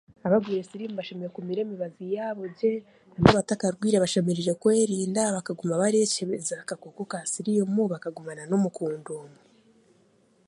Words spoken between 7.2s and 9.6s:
siriimu bakaguma n'omukundwa omwe